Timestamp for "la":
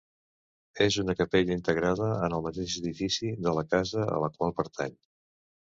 3.61-3.69, 4.27-4.35